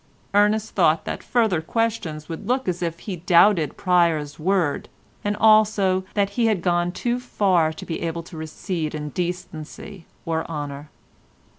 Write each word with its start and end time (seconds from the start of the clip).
Ernest 0.33 0.73
thought 0.73 1.05
that 1.05 1.21
further 1.21 1.61
questions 1.61 2.27
would 2.27 2.47
look 2.47 2.67
as 2.67 2.81
if 2.81 3.01
he 3.01 3.17
doubted 3.17 3.77
Pryer's 3.77 4.39
word, 4.39 4.89
and 5.23 5.37
also 5.37 6.05
that 6.15 6.31
he 6.31 6.47
had 6.47 6.63
gone 6.63 6.91
too 6.91 7.19
far 7.19 7.71
to 7.71 7.85
be 7.85 8.01
able 8.01 8.23
to 8.23 8.35
recede 8.35 8.95
in 8.95 9.09
decency 9.09 10.07
or 10.25 10.43
honour. 10.49 10.89